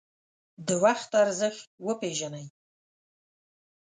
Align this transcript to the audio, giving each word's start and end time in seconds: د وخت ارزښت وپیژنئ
د 0.67 0.69
وخت 0.83 1.11
ارزښت 1.23 1.67
وپیژنئ 1.87 2.45